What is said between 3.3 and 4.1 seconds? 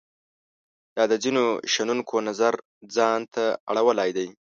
ته اړولای